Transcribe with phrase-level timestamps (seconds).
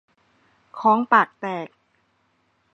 [0.79, 1.67] ฆ้องปากแตก